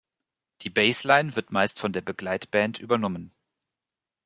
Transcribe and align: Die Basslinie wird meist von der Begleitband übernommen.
Die 0.63 0.71
Basslinie 0.71 1.35
wird 1.35 1.51
meist 1.51 1.79
von 1.79 1.93
der 1.93 2.01
Begleitband 2.01 2.79
übernommen. 2.79 3.35